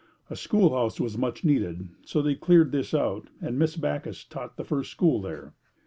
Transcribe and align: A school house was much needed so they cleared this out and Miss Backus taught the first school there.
A 0.31 0.35
school 0.35 0.73
house 0.75 0.99
was 0.99 1.15
much 1.15 1.43
needed 1.43 1.89
so 2.05 2.23
they 2.23 2.33
cleared 2.33 2.71
this 2.71 2.91
out 2.91 3.27
and 3.39 3.59
Miss 3.59 3.75
Backus 3.75 4.23
taught 4.23 4.57
the 4.57 4.63
first 4.65 4.89
school 4.89 5.21
there. 5.21 5.53